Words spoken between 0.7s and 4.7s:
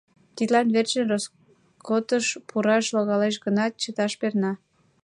верчын роскотыш пураш логалеш гынат, чыташ перна.